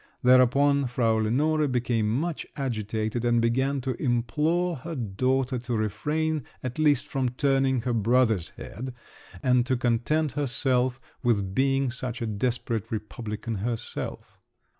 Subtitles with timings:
[0.23, 6.79] Thereupon Frau Lenore became much agitated, and began to implore her daughter to refrain at
[6.79, 8.95] least from turning her brother's head,
[9.43, 14.39] and to content herself with being such a desperate republican herself!